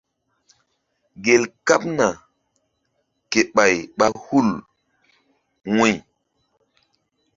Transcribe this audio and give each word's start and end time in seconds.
Gel 1.23 1.43
kaɓna 1.67 2.07
ke 3.31 3.39
ɓay 3.55 3.75
ɓa 3.97 4.05
hul 4.23 4.49
wu̧y. 5.75 5.93